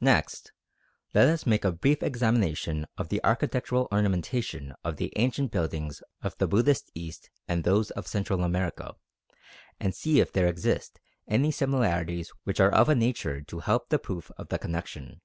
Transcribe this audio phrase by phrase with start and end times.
[0.00, 0.50] Next,
[1.12, 6.34] let us make a brief examination of the architectural ornamentation of the ancient buildings of
[6.38, 8.94] the Buddhist East and those of Central America,
[9.78, 13.98] and see if there exist any similarities which are of a nature to help the
[13.98, 15.20] proof of the connection.